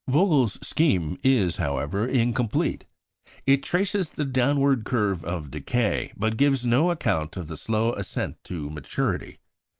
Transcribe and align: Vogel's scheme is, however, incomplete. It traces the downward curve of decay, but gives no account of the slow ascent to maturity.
Vogel's 0.07 0.57
scheme 0.67 1.15
is, 1.23 1.57
however, 1.57 2.07
incomplete. 2.07 2.85
It 3.45 3.61
traces 3.61 4.09
the 4.09 4.25
downward 4.25 4.83
curve 4.83 5.23
of 5.23 5.51
decay, 5.51 6.11
but 6.17 6.37
gives 6.37 6.65
no 6.65 6.89
account 6.89 7.37
of 7.37 7.47
the 7.47 7.55
slow 7.55 7.93
ascent 7.93 8.43
to 8.45 8.71
maturity. 8.71 9.37